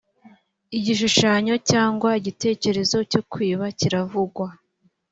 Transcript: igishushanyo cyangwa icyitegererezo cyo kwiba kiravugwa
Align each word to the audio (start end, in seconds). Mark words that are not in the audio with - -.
igishushanyo 0.77 1.53
cyangwa 1.69 2.09
icyitegererezo 2.19 2.97
cyo 3.11 3.21
kwiba 3.31 3.65
kiravugwa 3.79 4.47